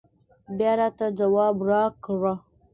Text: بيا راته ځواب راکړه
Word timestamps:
بيا 0.57 0.71
راته 0.79 1.05
ځواب 1.19 1.57
راکړه 1.69 2.33